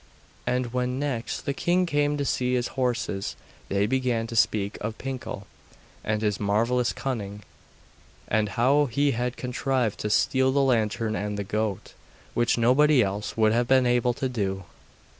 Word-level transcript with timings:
And 0.47 0.73
when 0.73 0.97
next 0.97 1.41
the 1.41 1.53
king 1.53 1.85
came 1.85 2.17
to 2.17 2.25
see 2.25 2.55
his 2.55 2.69
horses 2.69 3.35
they 3.69 3.85
began 3.85 4.25
to 4.25 4.35
speak 4.35 4.79
of 4.81 4.97
Pinkel 4.97 5.45
and 6.03 6.23
his 6.23 6.39
marvellous 6.39 6.91
cunning, 6.91 7.43
and 8.27 8.49
how 8.49 8.87
he 8.87 9.11
had 9.11 9.37
contrived 9.37 9.99
to 9.99 10.09
steal 10.09 10.51
the 10.51 10.63
lantern 10.63 11.15
and 11.15 11.37
the 11.37 11.43
goat, 11.43 11.93
which 12.33 12.57
nobody 12.57 13.03
else 13.03 13.37
would 13.37 13.53
have 13.53 13.67
been 13.67 13.85
able 13.85 14.15
to 14.15 14.27
do. 14.27 14.63